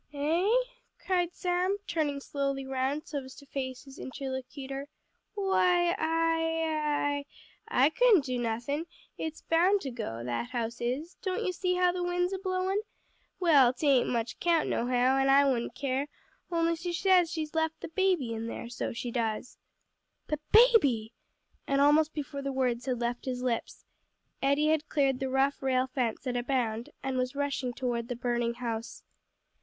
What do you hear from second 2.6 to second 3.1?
round